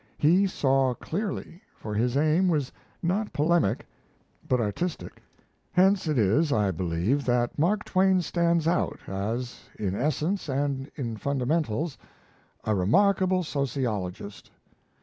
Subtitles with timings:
[0.17, 2.71] He saw clearly; for his aim was
[3.03, 3.85] not polemic,
[4.49, 5.21] but artistic.
[5.73, 11.17] Hence it is, I believe, that Mark Twain stands out as, in essence and in
[11.17, 11.99] fundamentals,
[12.63, 14.49] a remarkable sociologist.